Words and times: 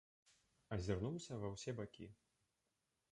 Азірнуўся 0.77 1.37
ва 1.43 1.47
ўсе 1.57 1.71
бакі. 1.83 2.07